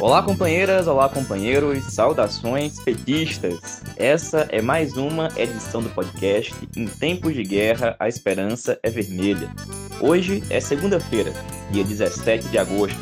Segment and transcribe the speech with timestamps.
[0.00, 3.82] Olá, companheiras, olá, companheiros, saudações petistas.
[3.96, 9.50] Essa é mais uma edição do podcast Em Tempos de Guerra, a Esperança é Vermelha.
[10.00, 11.32] Hoje é segunda-feira,
[11.72, 12.96] dia 17 de agosto,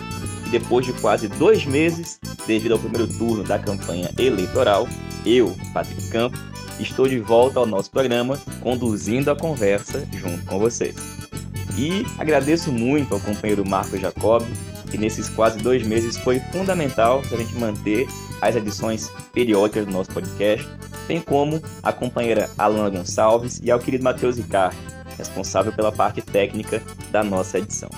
[0.47, 4.89] e depois de quase dois meses, devido ao primeiro turno da campanha eleitoral,
[5.27, 6.41] eu, Patrick Campos,
[6.81, 10.97] estou de volta ao nosso programa, conduzindo a conversa junto com vocês.
[11.77, 14.43] E agradeço muito ao companheiro Marco Jacob
[14.91, 18.07] que nesses quase dois meses foi fundamental para a gente manter
[18.41, 20.67] as edições periódicas do nosso podcast,
[21.07, 24.77] bem como a companheira Alana Gonçalves e ao querido Matheus Ricardo,
[25.17, 27.91] responsável pela parte técnica da nossa edição.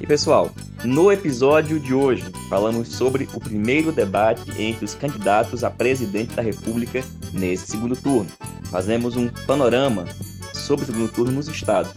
[0.00, 0.50] E pessoal,
[0.84, 6.42] no episódio de hoje falamos sobre o primeiro debate entre os candidatos a presidente da
[6.42, 8.30] República nesse segundo turno.
[8.70, 10.04] Fazemos um panorama
[10.52, 11.92] sobre o segundo turno nos estados.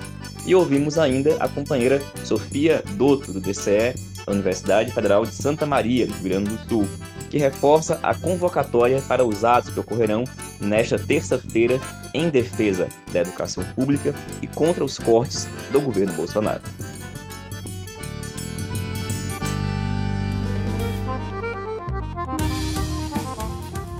[0.46, 3.94] E ouvimos ainda a companheira Sofia Dotto, do DCE,
[4.32, 6.88] Universidade Federal de Santa Maria, do Rio Grande do Sul,
[7.30, 10.24] que reforça a convocatória para os atos que ocorrerão
[10.60, 11.80] nesta terça-feira
[12.14, 16.62] em defesa da educação pública e contra os cortes do governo Bolsonaro.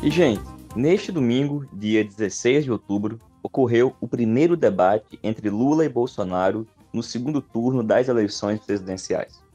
[0.04, 0.42] E, gente,
[0.76, 7.04] neste domingo, dia 16 de outubro, ocorreu o primeiro debate entre Lula e Bolsonaro no
[7.04, 9.51] segundo turno das eleições presidenciais.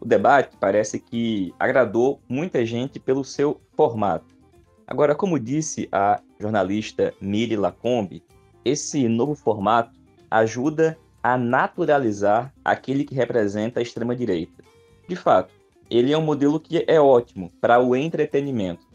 [0.00, 4.34] O debate parece que agradou muita gente pelo seu formato.
[4.86, 8.22] Agora, como disse a jornalista Miri Lacombe,
[8.64, 9.98] esse novo formato
[10.30, 14.62] ajuda a naturalizar aquele que representa a extrema-direita.
[15.08, 15.52] De fato,
[15.90, 18.86] ele é um modelo que é ótimo para o entretenimento,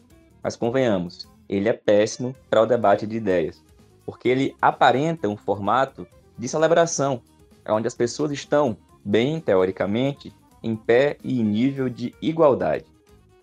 [0.41, 3.61] mas convenhamos, ele é péssimo para o debate de ideias,
[4.05, 6.07] porque ele aparenta um formato
[6.37, 7.21] de celebração,
[7.67, 12.85] onde as pessoas estão, bem teoricamente, em pé e em nível de igualdade.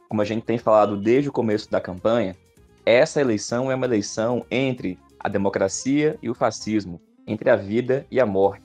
[0.09, 2.37] Como a gente tem falado desde o começo da campanha,
[2.85, 8.21] essa eleição é uma eleição entre a democracia e o fascismo, entre a vida e
[8.21, 8.65] a morte.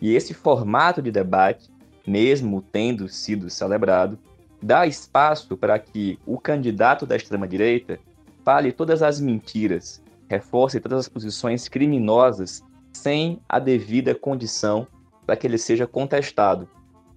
[0.00, 1.70] E esse formato de debate,
[2.06, 4.18] mesmo tendo sido celebrado,
[4.62, 8.00] dá espaço para que o candidato da extrema-direita
[8.44, 14.86] fale todas as mentiras, reforce todas as posições criminosas sem a devida condição
[15.24, 16.68] para que ele seja contestado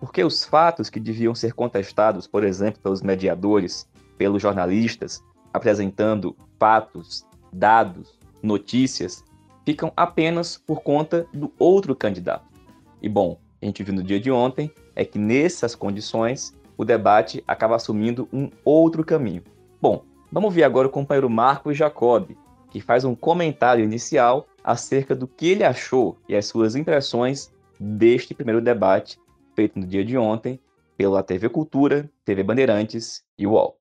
[0.03, 7.25] porque os fatos que deviam ser contestados, por exemplo, pelos mediadores, pelos jornalistas, apresentando fatos,
[7.53, 9.23] dados, notícias,
[9.65, 12.43] ficam apenas por conta do outro candidato.
[13.01, 17.41] E bom, a gente viu no dia de ontem é que nessas condições o debate
[17.47, 19.43] acaba assumindo um outro caminho.
[19.81, 22.31] Bom, vamos ver agora o companheiro Marcos Jacob,
[22.69, 28.33] que faz um comentário inicial acerca do que ele achou e as suas impressões deste
[28.33, 29.22] primeiro debate
[29.55, 30.59] feito no dia de ontem
[30.97, 33.77] pela TV Cultura, TV Bandeirantes e UOL.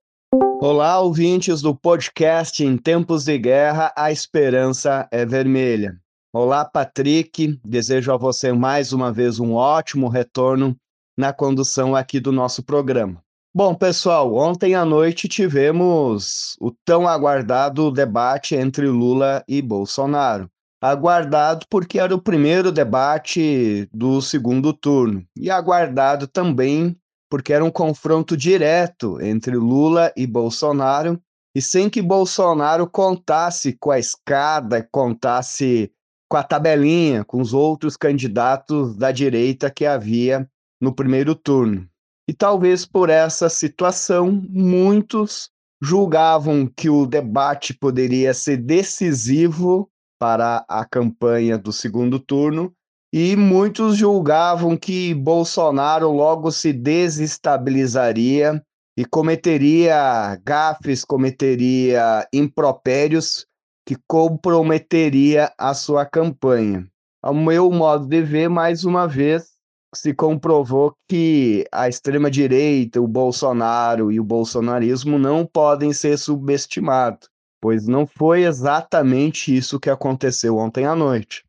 [0.60, 5.98] Olá, ouvintes do podcast Em Tempos de Guerra, a Esperança é Vermelha.
[6.32, 7.58] Olá, Patrick.
[7.64, 10.76] Desejo a você mais uma vez um ótimo retorno
[11.16, 13.22] na condução aqui do nosso programa.
[13.54, 20.48] Bom, pessoal, ontem à noite tivemos o tão aguardado debate entre Lula e Bolsonaro
[20.82, 26.96] aguardado porque era o primeiro debate do segundo turno, e aguardado também
[27.30, 31.18] porque era um confronto direto entre Lula e Bolsonaro,
[31.54, 35.90] e sem que Bolsonaro contasse com a escada, contasse
[36.28, 40.48] com a tabelinha, com os outros candidatos da direita que havia
[40.80, 41.88] no primeiro turno.
[42.28, 45.50] E talvez por essa situação, muitos
[45.80, 49.90] julgavam que o debate poderia ser decisivo
[50.22, 52.72] para a campanha do segundo turno,
[53.12, 58.62] e muitos julgavam que Bolsonaro logo se desestabilizaria
[58.96, 63.44] e cometeria gafes, cometeria impropérios
[63.84, 66.86] que comprometeria a sua campanha.
[67.20, 69.50] Ao meu modo de ver, mais uma vez,
[69.92, 77.31] se comprovou que a extrema-direita, o Bolsonaro e o bolsonarismo não podem ser subestimados
[77.62, 81.44] pois não foi exatamente isso que aconteceu ontem à noite.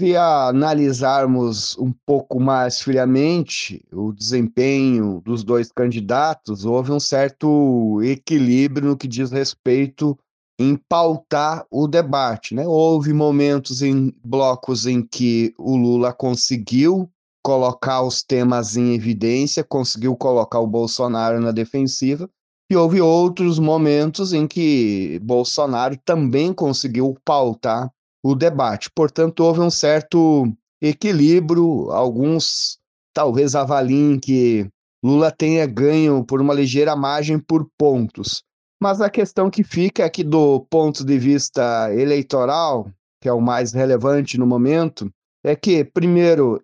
[0.00, 8.88] Se analisarmos um pouco mais friamente o desempenho dos dois candidatos, houve um certo equilíbrio
[8.88, 10.18] no que diz respeito
[10.58, 12.54] em pautar o debate.
[12.54, 12.66] Né?
[12.66, 17.10] Houve momentos em blocos em que o Lula conseguiu
[17.44, 22.28] colocar os temas em evidência, conseguiu colocar o Bolsonaro na defensiva,
[22.72, 27.90] e houve outros momentos em que Bolsonaro também conseguiu pautar
[28.24, 28.90] o debate.
[28.94, 31.90] Portanto, houve um certo equilíbrio.
[31.90, 32.78] Alguns
[33.12, 34.66] talvez avaliem que
[35.04, 38.42] Lula tenha ganho por uma ligeira margem por pontos.
[38.80, 42.90] Mas a questão que fica aqui do ponto de vista eleitoral,
[43.20, 45.12] que é o mais relevante no momento,
[45.44, 46.62] é que, primeiro,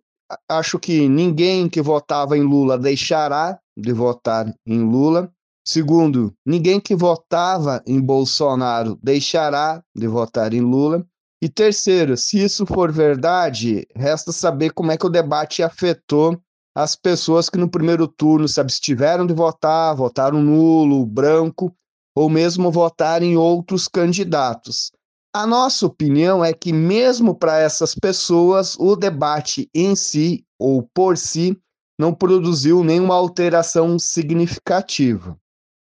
[0.49, 5.31] acho que ninguém que votava em Lula deixará de votar em Lula.
[5.71, 11.07] Segundo, ninguém que votava em Bolsonaro deixará de votar em Lula.
[11.43, 16.41] E terceiro, se isso for verdade, resta saber como é que o debate afetou
[16.75, 21.71] as pessoas que no primeiro turno se abstiveram de votar, votaram nulo, branco,
[22.17, 24.91] ou mesmo votar em outros candidatos.
[25.35, 31.19] A nossa opinião é que, mesmo para essas pessoas, o debate em si ou por
[31.19, 31.61] si
[32.01, 35.39] não produziu nenhuma alteração significativa.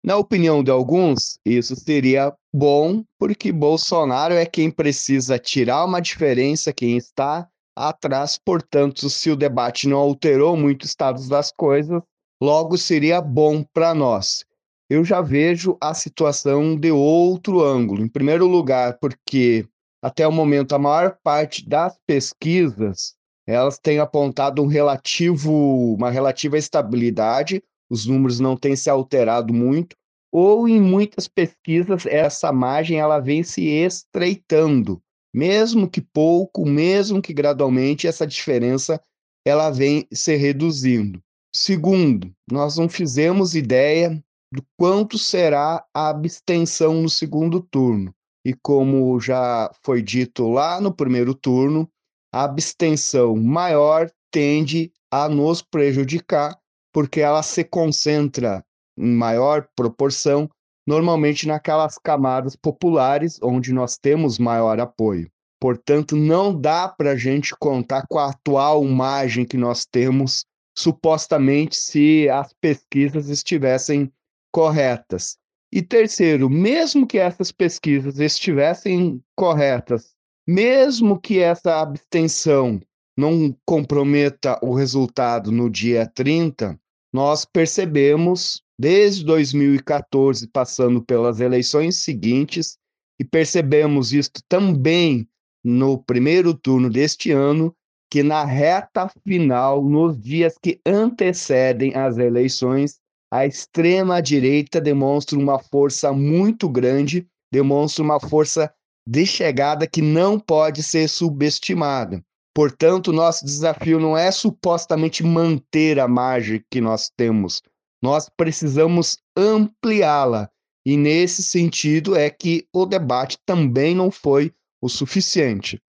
[0.04, 6.74] Na opinião de alguns, isso seria bom, porque Bolsonaro é quem precisa tirar uma diferença,
[6.74, 8.40] quem está atrás.
[8.44, 12.02] Portanto, se o debate não alterou muito o estado das coisas,
[12.42, 14.44] logo seria bom para nós
[14.92, 18.04] eu já vejo a situação de outro ângulo.
[18.04, 19.66] Em primeiro lugar, porque
[20.04, 23.16] até o momento a maior parte das pesquisas
[23.48, 29.98] elas têm apontado um relativo, uma relativa estabilidade, os números não têm se alterado muito,
[30.32, 35.02] ou em muitas pesquisas essa margem ela vem se estreitando,
[35.34, 39.02] mesmo que pouco, mesmo que gradualmente essa diferença
[39.46, 41.22] ela vem se reduzindo.
[41.54, 44.24] Segundo, nós não fizemos ideia
[44.54, 48.14] do quanto será a abstenção no segundo turno.
[48.46, 51.90] E como já foi dito lá no primeiro turno,
[52.34, 56.58] a abstenção maior tende a nos prejudicar,
[56.92, 58.64] porque ela se concentra
[58.98, 60.50] em maior proporção,
[60.86, 65.30] normalmente naquelas camadas populares onde nós temos maior apoio.
[65.60, 70.44] Portanto, não dá para a gente contar com a atual margem que nós temos,
[70.76, 74.12] supostamente, se as pesquisas estivessem
[74.52, 75.38] corretas.
[75.72, 80.16] E terceiro, mesmo que essas pesquisas estivessem corretas,
[80.48, 82.82] mesmo que essa abstenção
[83.16, 86.78] não comprometa o resultado no dia 30,
[87.14, 92.78] nós percebemos desde 2014, passando pelas eleições seguintes,
[93.20, 95.28] e percebemos isto também
[95.64, 97.76] no primeiro turno deste ano,
[98.10, 103.00] que na reta final, nos dias que antecedem as eleições,
[103.32, 108.74] a extrema-direita demonstra uma força muito grande, demonstra uma força
[109.08, 112.22] de chegada que não pode ser subestimada.
[112.54, 117.62] Portanto, nosso desafio não é supostamente manter a margem que nós temos,
[118.02, 120.50] nós precisamos ampliá-la.
[120.86, 124.52] E nesse sentido é que o debate também não foi
[124.82, 125.80] o suficiente.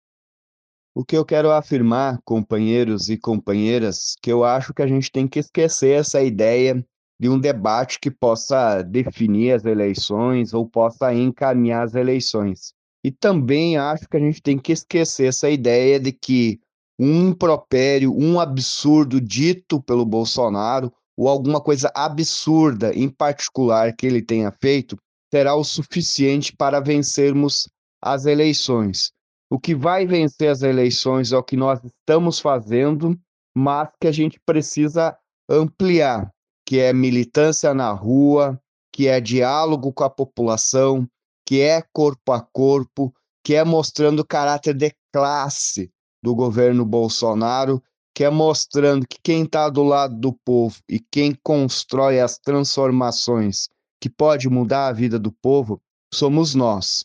[0.95, 5.27] O que eu quero afirmar, companheiros e companheiras, que eu acho que a gente tem
[5.27, 6.87] que esquecer essa ideia
[7.19, 12.75] de um debate que possa definir as eleições ou possa encaminhar as eleições.
[13.05, 16.61] E também acho que a gente tem que esquecer essa ideia de que
[16.99, 24.23] um impropério, um absurdo dito pelo Bolsonaro ou alguma coisa absurda em particular que ele
[24.23, 24.97] tenha feito
[25.33, 27.69] será o suficiente para vencermos
[28.01, 29.13] as eleições.
[29.51, 33.19] O que vai vencer as eleições é o que nós estamos fazendo,
[33.55, 35.17] mas que a gente precisa
[35.49, 36.31] ampliar
[36.67, 38.59] que é militância na rua,
[38.93, 41.07] que é diálogo com a população,
[41.53, 45.93] que é corpo a corpo, que é mostrando o caráter de classe
[46.23, 47.83] do governo Bolsonaro,
[48.15, 53.69] que é mostrando que quem está do lado do povo e quem constrói as transformações
[54.01, 55.79] que pode mudar a vida do povo
[56.11, 57.05] somos nós.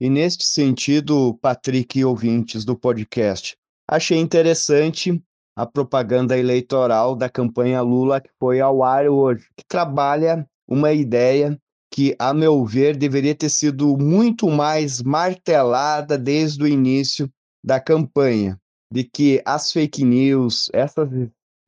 [0.00, 3.56] E neste sentido, Patrick e ouvintes do podcast,
[3.90, 5.20] achei interessante
[5.56, 11.60] a propaganda eleitoral da campanha Lula que foi ao ar hoje, que trabalha uma ideia
[11.92, 17.30] que, a meu ver, deveria ter sido muito mais martelada desde o início
[17.62, 18.58] da campanha,
[18.90, 21.10] de que as fake news, essas,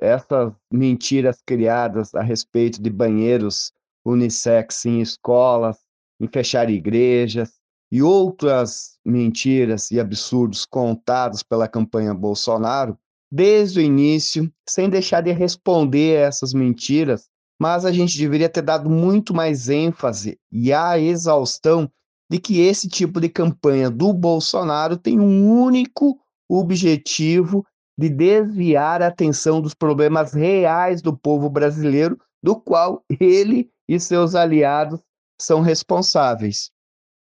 [0.01, 3.71] essas mentiras criadas a respeito de banheiros
[4.03, 5.77] unissex em escolas,
[6.19, 7.53] em fechar igrejas
[7.93, 12.99] e outras mentiras e absurdos contados pela campanha Bolsonaro
[13.31, 17.29] desde o início, sem deixar de responder essas mentiras,
[17.61, 21.91] mas a gente deveria ter dado muito mais ênfase e a exaustão
[22.31, 26.19] de que esse tipo de campanha do Bolsonaro tem um único
[26.49, 27.65] objetivo
[27.99, 34.35] de desviar a atenção dos problemas reais do povo brasileiro, do qual ele e seus
[34.35, 35.01] aliados
[35.41, 36.71] são responsáveis.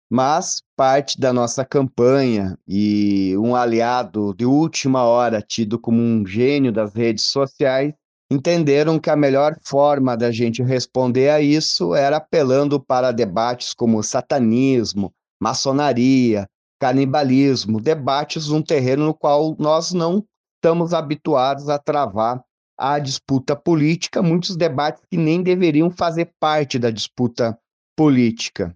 [0.10, 6.72] Mas parte da nossa campanha e um aliado de última hora, tido como um gênio
[6.72, 7.94] das redes sociais,
[8.32, 14.02] entenderam que a melhor forma da gente responder a isso era apelando para debates como
[14.02, 16.48] satanismo, maçonaria,
[16.80, 22.42] canibalismo, debates num terreno no qual nós não estamos habituados a travar
[22.78, 27.60] a disputa política, muitos debates que nem deveriam fazer parte da disputa
[27.98, 28.74] política.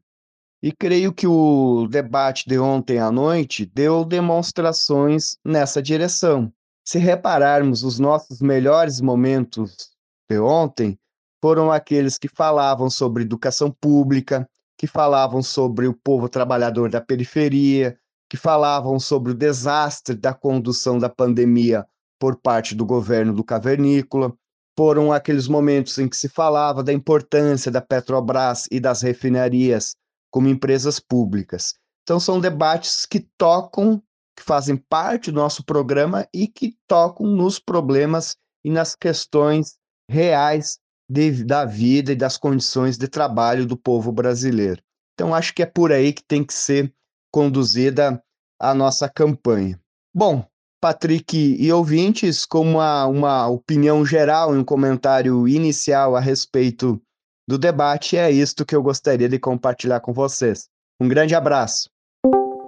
[0.62, 6.52] E creio que o debate de ontem à noite deu demonstrações nessa direção.
[6.88, 9.90] Se repararmos, os nossos melhores momentos
[10.30, 11.00] de ontem
[11.42, 17.98] foram aqueles que falavam sobre educação pública, que falavam sobre o povo trabalhador da periferia,
[18.30, 21.86] que falavam sobre o desastre da condução da pandemia
[22.20, 24.34] por parte do governo do Cavernícola.
[24.78, 29.96] Foram aqueles momentos em que se falava da importância da Petrobras e das refinarias
[30.32, 31.76] como empresas públicas.
[32.04, 34.04] Então, são debates que tocam,
[34.36, 39.76] que fazem parte do nosso programa e que tocam nos problemas e nas questões
[40.10, 40.78] reais
[41.10, 44.82] de, da vida e das condições de trabalho do povo brasileiro.
[45.14, 46.94] Então, acho que é por aí que tem que ser
[47.32, 48.22] conduzida
[48.60, 49.80] a nossa campanha.
[50.14, 50.46] Bom,
[50.82, 57.02] Patrick e ouvintes, como uma, uma opinião geral e um comentário inicial a respeito
[57.48, 60.68] do debate, é isto que eu gostaria de compartilhar com vocês.
[61.00, 61.90] Um grande abraço.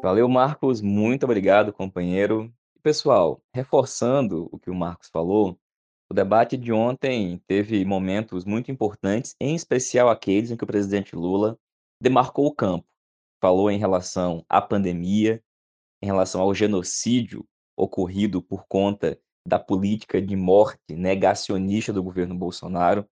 [0.02, 0.82] Valeu, Marcos.
[0.82, 2.54] Muito obrigado, companheiro.
[2.84, 5.60] Pessoal, reforçando o que o Marcos falou,
[6.10, 11.16] o debate de ontem teve momentos muito importantes, em especial aqueles em que o presidente
[11.16, 11.60] Lula
[12.02, 12.86] demarcou o campo.
[13.42, 15.44] Falou em relação à pandemia,
[16.02, 23.08] em relação ao genocídio ocorrido por conta da política de morte negacionista do governo Bolsonaro,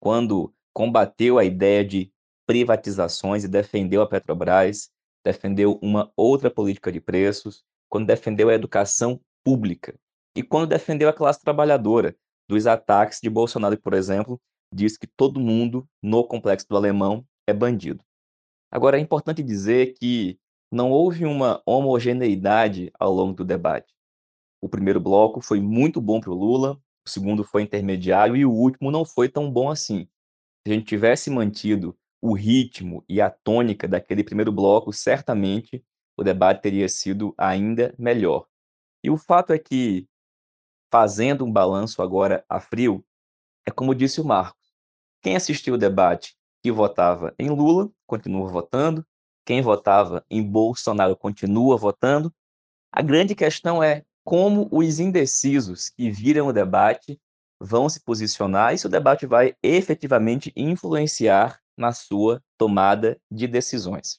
[0.00, 2.12] quando combateu a ideia de
[2.46, 4.90] privatizações e defendeu a Petrobras,
[5.26, 9.98] defendeu uma outra política de preços, quando defendeu a educação pública
[10.36, 12.16] e quando defendeu a classe trabalhadora
[12.48, 14.40] dos ataques de Bolsonaro, por exemplo,
[14.72, 18.04] diz que todo mundo no complexo do Alemão é bandido.
[18.70, 20.38] Agora é importante dizer que
[20.70, 23.92] não houve uma homogeneidade ao longo do debate.
[24.62, 28.52] O primeiro bloco foi muito bom para o Lula, o segundo foi intermediário e o
[28.52, 30.08] último não foi tão bom assim
[30.66, 35.84] se a gente tivesse mantido o ritmo e a tônica daquele primeiro bloco, certamente
[36.16, 38.46] o debate teria sido ainda melhor.
[39.02, 40.08] E o fato é que,
[40.90, 43.04] fazendo um balanço agora a frio,
[43.64, 44.72] é como disse o Marcos:
[45.22, 49.06] quem assistiu o debate que votava em Lula continua votando,
[49.44, 52.34] quem votava em Bolsonaro continua votando.
[52.90, 57.20] A grande questão é como os indecisos que viram o debate
[57.60, 64.18] vão se posicionar e se o debate vai efetivamente influenciar na sua tomada de decisões.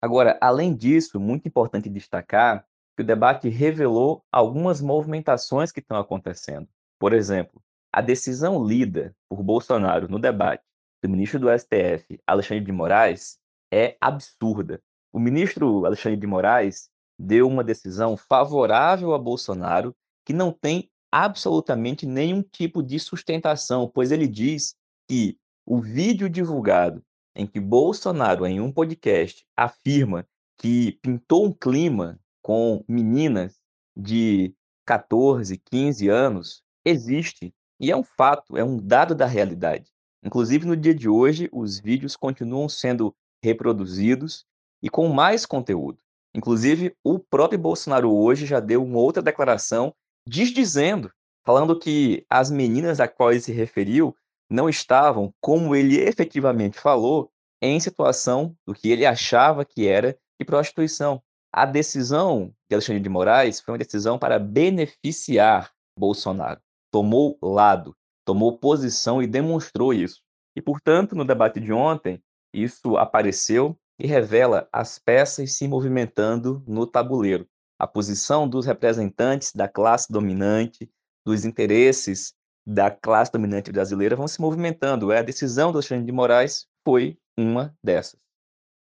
[0.00, 2.66] Agora, além disso, muito importante destacar
[2.96, 6.68] que o debate revelou algumas movimentações que estão acontecendo.
[6.98, 10.62] Por exemplo, a decisão lida por Bolsonaro no debate
[11.02, 13.38] do ministro do STF, Alexandre de Moraes,
[13.72, 14.80] é absurda.
[15.12, 22.06] O ministro Alexandre de Moraes deu uma decisão favorável a Bolsonaro que não tem absolutamente
[22.06, 24.74] nenhum tipo de sustentação, pois ele diz
[25.08, 27.02] que o vídeo divulgado
[27.34, 33.58] em que Bolsonaro, em um podcast, afirma que pintou um clima com meninas
[33.94, 34.54] de
[34.86, 39.90] 14, 15 anos, existe e é um fato, é um dado da realidade.
[40.22, 44.46] Inclusive, no dia de hoje, os vídeos continuam sendo reproduzidos
[44.82, 45.98] e com mais conteúdo.
[46.34, 49.94] Inclusive, o próprio Bolsonaro hoje já deu uma outra declaração
[50.26, 51.10] desdizendo,
[51.44, 54.16] falando que as meninas a quais se referiu
[54.50, 60.44] não estavam, como ele efetivamente falou, em situação do que ele achava que era de
[60.44, 61.22] prostituição.
[61.52, 66.60] A decisão de Alexandre de Moraes foi uma decisão para beneficiar Bolsonaro.
[66.92, 70.20] Tomou lado, tomou posição e demonstrou isso.
[70.54, 72.22] E, portanto, no debate de ontem,
[72.52, 77.48] isso apareceu e revela as peças se movimentando no tabuleiro
[77.78, 80.90] a posição dos representantes da classe dominante,
[81.24, 82.34] dos interesses
[82.66, 85.12] da classe dominante brasileira vão se movimentando.
[85.12, 88.18] É a decisão do Alexandre de Moraes foi uma dessas.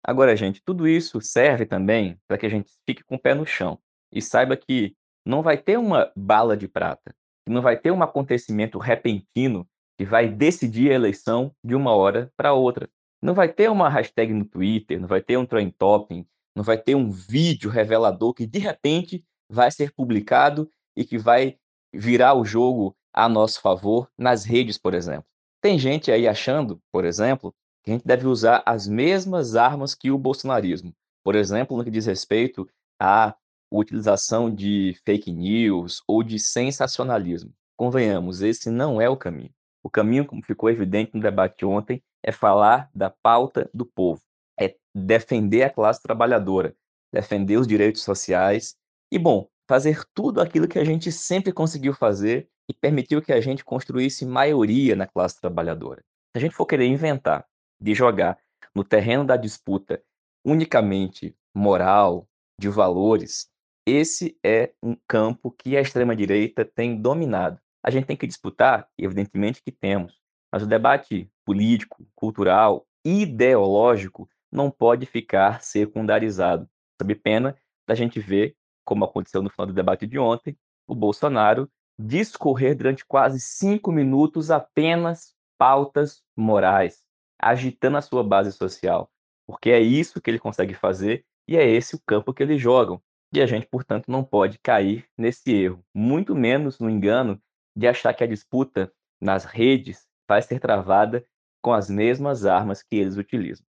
[0.03, 3.45] Agora, gente, tudo isso serve também para que a gente fique com o pé no
[3.45, 3.79] chão
[4.11, 7.13] e saiba que não vai ter uma bala de prata,
[7.47, 9.67] não vai ter um acontecimento repentino
[9.97, 12.87] que vai decidir a eleição de uma hora para outra.
[13.21, 16.77] Não vai ter uma hashtag no Twitter, não vai ter um trend topping, não vai
[16.77, 21.57] ter um vídeo revelador que de repente vai ser publicado e que vai
[21.93, 25.25] virar o jogo a nosso favor nas redes, por exemplo.
[25.61, 30.11] Tem gente aí achando, por exemplo, que a gente deve usar as mesmas armas que
[30.11, 30.93] o bolsonarismo.
[31.23, 32.69] Por exemplo, no que diz respeito
[32.99, 33.33] à
[33.71, 37.53] utilização de fake news ou de sensacionalismo.
[37.77, 39.53] convenhamos, esse não é o caminho.
[39.83, 44.21] O caminho, como ficou evidente no debate ontem, é falar da pauta do povo,
[44.59, 46.75] é defender a classe trabalhadora,
[47.13, 48.75] defender os direitos sociais
[49.11, 53.41] e, bom, fazer tudo aquilo que a gente sempre conseguiu fazer e permitiu que a
[53.41, 56.03] gente construísse maioria na classe trabalhadora.
[56.31, 57.45] Se a gente for querer inventar
[57.79, 58.37] de jogar
[58.73, 60.01] no terreno da disputa
[60.43, 62.27] unicamente moral,
[62.59, 63.49] de valores,
[63.85, 67.59] esse é um campo que a extrema-direita tem dominado.
[67.83, 70.19] A gente tem que disputar, evidentemente que temos,
[70.51, 76.67] mas o debate político, cultural, ideológico não pode ficar secundarizado.
[76.99, 77.55] Sob pena
[77.87, 80.57] da gente ver, como aconteceu no final do debate de ontem,
[80.87, 87.03] o Bolsonaro discorrer durante quase cinco minutos apenas pautas morais,
[87.39, 89.09] agitando a sua base social,
[89.47, 93.01] porque é isso que ele consegue fazer e é esse o campo que eles jogam.
[93.33, 97.41] E a gente, portanto, não pode cair nesse erro, muito menos no engano
[97.75, 101.25] de achar que a disputa nas redes vai ser travada
[101.61, 103.65] com as mesmas armas que eles utilizam.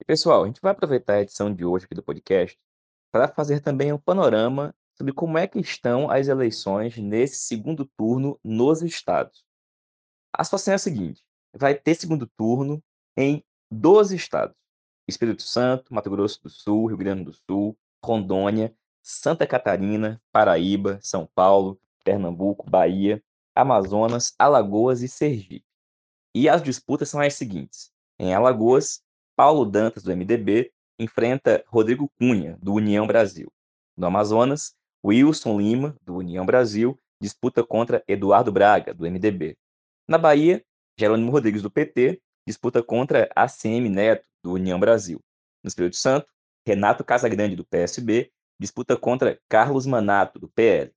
[0.00, 2.58] E pessoal, a gente vai aproveitar a edição de hoje aqui do podcast
[3.12, 8.38] para fazer também um panorama sobre como é que estão as eleições nesse segundo turno
[8.42, 9.44] nos estados.
[10.32, 11.22] A situação é a seguinte:
[11.54, 12.82] vai ter segundo turno
[13.16, 14.56] em 12 estados:
[15.06, 21.28] Espírito Santo, Mato Grosso do Sul, Rio Grande do Sul, Rondônia, Santa Catarina, Paraíba, São
[21.34, 23.22] Paulo, Pernambuco, Bahia,
[23.54, 25.64] Amazonas, Alagoas e Sergipe.
[26.34, 29.02] E as disputas são as seguintes: em Alagoas,
[29.36, 33.52] Paulo Dantas, do MDB, enfrenta Rodrigo Cunha, do União Brasil.
[33.96, 39.56] No Amazonas, Wilson Lima, do União Brasil, disputa contra Eduardo Braga, do MDB.
[40.08, 40.64] Na Bahia,
[40.98, 45.20] Jerônimo Rodrigues, do PT, disputa contra ACM Neto, do União Brasil.
[45.62, 46.26] No Espírito Santo,
[46.66, 48.30] Renato Casagrande, do PSB,
[48.60, 50.92] disputa contra Carlos Manato, do PL.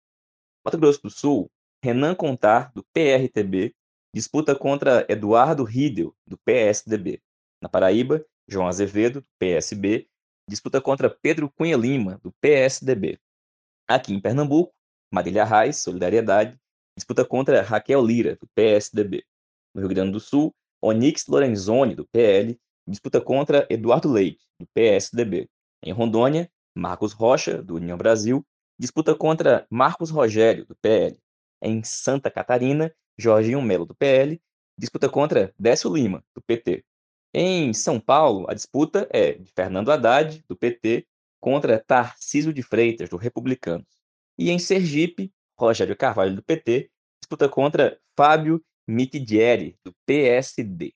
[0.64, 1.50] Mato Grosso do Sul,
[1.84, 3.76] Renan Contar, do PRTB,
[4.14, 7.22] disputa contra Eduardo Riedel, do PSDB.
[7.62, 10.08] Na Paraíba, João Azevedo, do PSB,
[10.50, 13.20] disputa contra Pedro Cunha Lima, do PSDB.
[13.88, 14.74] Aqui em Pernambuco,
[15.14, 16.60] Marília Reis, Solidariedade,
[16.98, 19.24] disputa contra Raquel Lira, do PSDB.
[19.74, 25.48] No Rio Grande do Sul, Onix Lorenzoni, do PL, disputa contra Eduardo Leite, do PSDB.
[25.84, 28.44] Em Rondônia, Marcos Rocha, do União Brasil,
[28.80, 31.18] disputa contra Marcos Rogério, do PL.
[31.62, 34.42] Em Santa Catarina, Jorginho Melo, do PL,
[34.78, 36.84] disputa contra Décio Lima, do PT.
[37.34, 41.06] Em São Paulo, a disputa é de Fernando Haddad, do PT,
[41.46, 43.86] contra Tarcísio de Freitas, do Republicanos.
[44.36, 46.90] E em Sergipe, Rogério Carvalho, do PT,
[47.22, 50.96] disputa contra Fábio Mitidieri, do PSD.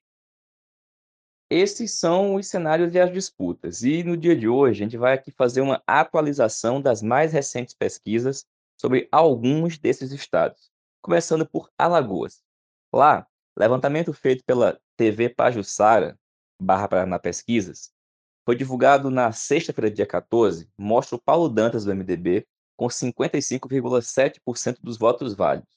[1.52, 3.84] Esses são os cenários e as disputas.
[3.84, 7.76] E no dia de hoje, a gente vai aqui fazer uma atualização das mais recentes
[7.76, 8.44] pesquisas
[8.76, 12.42] sobre alguns desses estados, começando por Alagoas.
[12.92, 16.18] Lá, levantamento feito pela TV Pajussara,
[16.60, 17.92] barra Paraná Pesquisas,
[18.50, 24.98] foi divulgado na sexta-feira, dia 14, mostra o Paulo Dantas do MDB com 55,7% dos
[24.98, 25.70] votos válidos.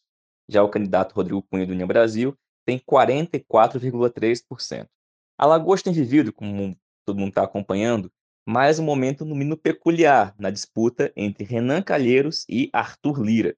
[0.49, 4.89] Já o candidato Rodrigo Cunha do União Brasil tem 44,3%.
[5.37, 8.11] Alagoas tem vivido, como todo mundo está acompanhando,
[8.47, 13.55] mais um momento no mínimo peculiar na disputa entre Renan Calheiros e Arthur Lira.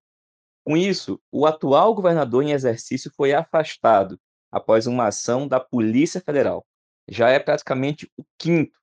[0.66, 4.18] Com isso, o atual governador em exercício foi afastado
[4.50, 6.66] após uma ação da Polícia Federal.
[7.09, 8.83] Já é praticamente o quinto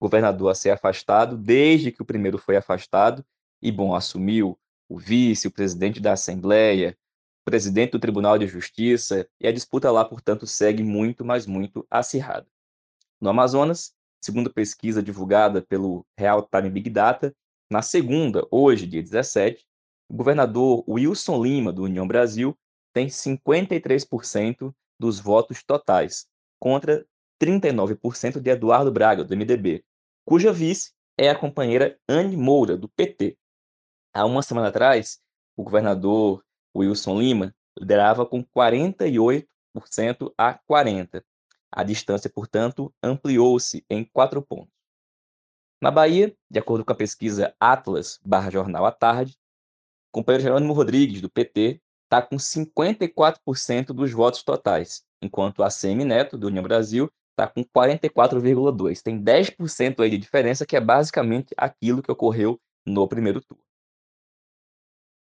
[0.00, 3.24] governador a ser afastado desde que o primeiro foi afastado
[3.62, 6.96] e, bom, assumiu o vice, o presidente da Assembleia,
[7.42, 11.86] o presidente do Tribunal de Justiça, e a disputa lá, portanto, segue muito, mas muito
[11.90, 12.46] acirrada.
[13.20, 17.34] No Amazonas, segundo pesquisa divulgada pelo Real Time Big Data,
[17.70, 19.64] na segunda, hoje, dia 17,
[20.08, 22.56] o governador Wilson Lima, do União Brasil,
[22.92, 26.26] tem 53% dos votos totais,
[26.60, 27.04] contra
[27.42, 29.84] 39% de Eduardo Braga, do MDB,
[30.26, 33.38] cuja vice é a companheira Anne Moura, do PT.
[34.12, 35.20] Há uma semana atrás,
[35.56, 36.44] o governador
[36.76, 39.46] Wilson Lima liderava com 48%
[40.36, 41.22] a 40%.
[41.70, 44.72] A distância, portanto, ampliou-se em quatro pontos.
[45.80, 49.38] Na Bahia, de acordo com a pesquisa Atlas barra Jornal à Tarde,
[50.08, 56.04] o companheiro Jerônimo Rodrigues, do PT, está com 54% dos votos totais, enquanto a CM
[56.04, 59.02] Neto, do União Brasil, está com 44,2.
[59.02, 63.62] Tem 10% aí de diferença, que é basicamente aquilo que ocorreu no primeiro turno.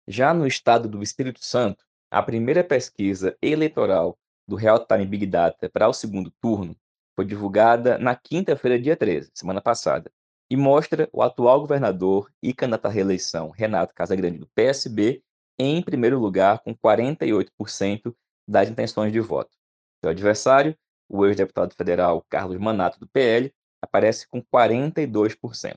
[0.08, 5.70] Já no estado do Espírito Santo, a primeira pesquisa eleitoral do Real Time Big Data
[5.70, 6.76] para o segundo turno
[7.16, 10.12] foi divulgada na quinta-feira, dia 13, semana passada,
[10.50, 15.24] e mostra o atual governador e candidato à reeleição, Renato Casagrande, do PSB,
[15.58, 18.14] em primeiro lugar com 48%
[18.48, 19.56] das intenções de voto.
[20.04, 20.76] Seu adversário,
[21.10, 25.76] o ex-deputado federal Carlos Manato, do PL, aparece com 42%.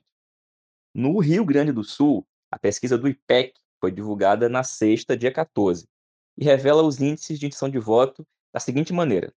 [0.94, 5.86] No Rio Grande do Sul, a pesquisa do IPEC foi divulgada na sexta, dia 14,
[6.38, 9.32] e revela os índices de intenção de voto da seguinte maneira: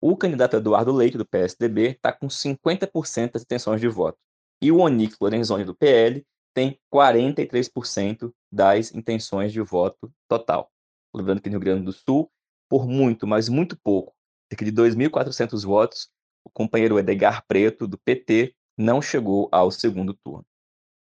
[0.00, 4.18] o candidato Eduardo Leite, do PSDB, está com 50% das intenções de voto,
[4.60, 6.24] e o Onyx Lorenzoni, do PL,
[6.54, 10.70] tem 43% das intenções de voto total.
[11.14, 12.30] Lembrando que no Rio Grande do Sul,
[12.68, 14.14] por muito, mas muito pouco,
[14.52, 16.08] cerca de 2.400 votos,
[16.44, 20.44] o companheiro Edgar Preto, do PT, não chegou ao segundo turno.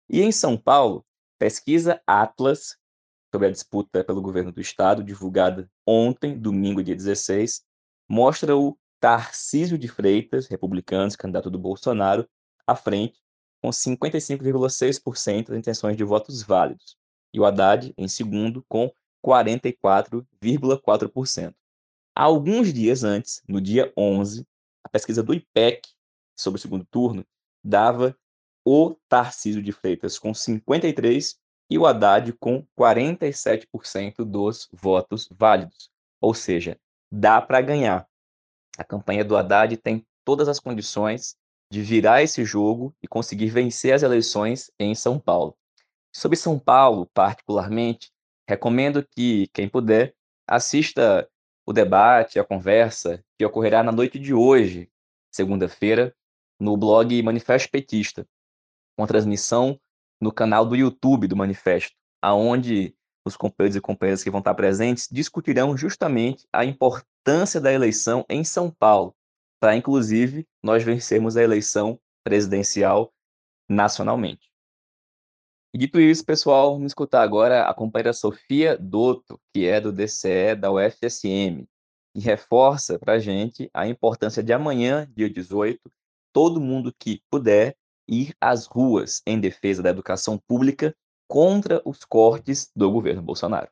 [0.10, 1.05] E em São Paulo,
[1.38, 2.75] pesquisa Atlas
[3.31, 7.63] sobre a disputa pelo governo do estado, divulgada ontem, domingo, dia 16,
[8.10, 12.27] mostra o Tarcísio de Freitas, republicano, candidato do Bolsonaro,
[12.65, 13.21] à frente,
[13.62, 16.97] com 55,6% das intenções de votos válidos,
[17.34, 18.91] e o Haddad em segundo, com
[19.23, 21.53] 44,4%.
[22.15, 24.47] Alguns dias antes, no dia 11,
[24.84, 25.82] a pesquisa do IPEC
[26.39, 27.25] sobre o segundo turno
[27.62, 28.17] dava
[28.65, 31.36] o Tarcísio de Freitas com 53%
[31.69, 35.89] e o Haddad com 47% dos votos válidos.
[36.21, 36.80] Ou seja,
[37.12, 38.08] dá para ganhar.
[38.78, 41.36] A campanha do Haddad tem todas as condições
[41.71, 45.58] de virar esse jogo e conseguir vencer as eleições em São Paulo.
[46.13, 48.10] Sobre São Paulo, particularmente,
[48.47, 50.15] recomendo que quem puder
[50.47, 51.28] assista
[51.65, 54.89] o debate, a conversa que ocorrerá na noite de hoje,
[55.32, 56.15] segunda-feira,
[56.60, 58.28] no blog Manifesto Petista,
[58.97, 59.80] com transmissão
[60.21, 65.08] no canal do YouTube do Manifesto, aonde os companheiros e companheiras que vão estar presentes
[65.12, 69.15] discutirão justamente a importância da eleição em São Paulo,
[69.60, 73.12] para inclusive nós vencermos a eleição presidencial
[73.67, 74.51] nacionalmente.
[75.77, 80.71] Dito isso, pessoal, vamos escutar agora a companheira Sofia Dotto, que é do DCE da
[80.71, 81.67] UFSM,
[82.15, 85.77] e reforça para a gente a importância de amanhã, dia 18,
[86.33, 87.75] todo mundo que puder
[88.07, 90.95] ir às ruas em defesa da educação pública
[91.27, 93.67] contra os cortes do governo Bolsonaro.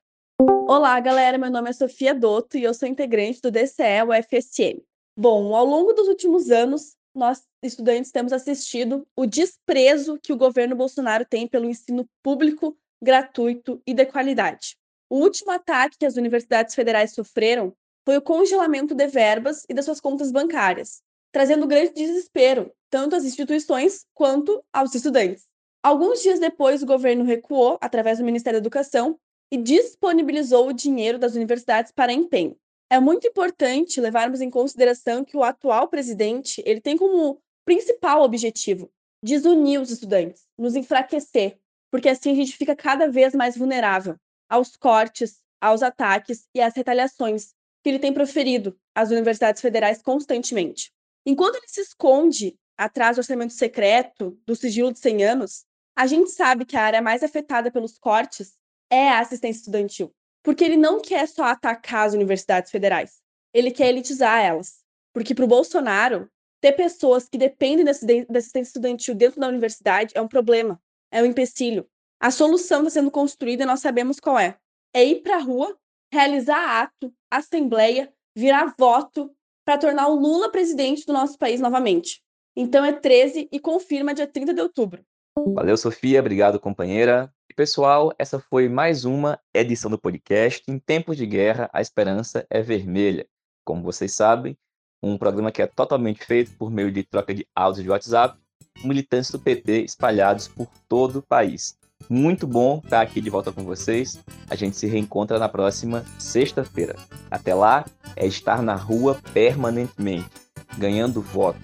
[0.68, 1.38] Olá, galera.
[1.38, 4.84] Meu nome é Sofia Dotto e eu sou integrante do DCE UFSM.
[5.18, 10.76] Bom, ao longo dos últimos anos, nós estudantes temos assistido o desprezo que o governo
[10.76, 14.76] Bolsonaro tem pelo ensino público, gratuito e de qualidade.
[15.10, 17.74] O último ataque que as universidades federais sofreram
[18.06, 23.24] foi o congelamento de verbas e das suas contas bancárias, trazendo grande desespero tanto às
[23.24, 25.48] instituições quanto aos estudantes.
[25.82, 29.20] Alguns dias depois, o governo recuou, através do Ministério da Educação,
[29.52, 32.56] e disponibilizou o dinheiro das universidades para empenho.
[32.90, 38.92] É muito importante levarmos em consideração que o atual presidente ele tem como principal objetivo
[39.24, 41.58] desunir os estudantes, nos enfraquecer,
[41.90, 44.18] porque assim a gente fica cada vez mais vulnerável
[44.50, 50.92] aos cortes, aos ataques e às retaliações que ele tem proferido às universidades federais constantemente.
[51.26, 55.66] Enquanto ele se esconde atrás do orçamento secreto, do sigilo de 100 anos,
[55.96, 58.58] a gente sabe que a área mais afetada pelos cortes
[58.90, 63.22] é a assistência estudantil, porque ele não quer só atacar as universidades federais,
[63.54, 64.84] ele quer elitizar elas.
[65.14, 66.30] Porque para o Bolsonaro,
[66.60, 71.26] ter pessoas que dependem da assistência estudantil dentro da universidade é um problema, é um
[71.26, 71.88] empecilho.
[72.20, 74.58] A solução está sendo construída e nós sabemos qual é.
[74.94, 75.78] É ir para a rua,
[76.12, 82.24] realizar ato, assembleia, virar voto para tornar o Lula presidente do nosso país novamente.
[82.56, 85.06] Então é 13 e confirma dia 30 de outubro.
[85.38, 86.20] Valeu, Sofia.
[86.20, 87.34] Obrigado, companheira.
[87.50, 90.64] E, pessoal, essa foi mais uma edição do podcast.
[90.68, 93.28] Em tempos de guerra, a esperança é vermelha.
[93.66, 94.56] Como vocês sabem,
[95.02, 98.38] um programa que é totalmente feito por meio de troca de áudios de WhatsApp,
[98.84, 101.78] militantes do PT espalhados por todo o país.
[102.10, 104.24] Muito bom estar aqui de volta com vocês.
[104.50, 106.96] A gente se reencontra na próxima sexta-feira.
[107.32, 110.30] Até lá, é estar na rua permanentemente,
[110.78, 111.60] ganhando voto,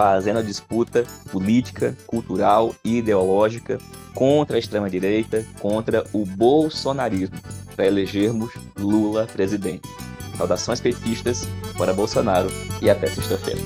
[0.00, 3.78] fazendo a disputa política, cultural e ideológica
[4.14, 7.38] contra a extrema-direita, contra o bolsonarismo,
[7.76, 9.88] para elegermos Lula presidente.
[10.36, 12.48] Saudações petistas, para Bolsonaro
[12.80, 13.60] e até sexta-feira.